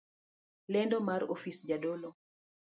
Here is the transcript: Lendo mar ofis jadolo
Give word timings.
Lendo 0.75 0.97
mar 1.09 1.27
ofis 1.35 1.61
jadolo 1.73 2.13